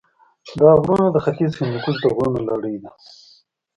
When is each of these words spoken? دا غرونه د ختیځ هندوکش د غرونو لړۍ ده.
دا 0.59 0.71
غرونه 0.81 1.07
د 1.11 1.17
ختیځ 1.25 1.51
هندوکش 1.59 1.95
د 2.01 2.05
غرونو 2.15 2.39
لړۍ 2.49 2.75
ده. 2.83 2.91